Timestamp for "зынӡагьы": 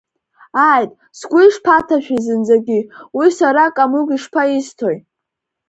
2.25-2.79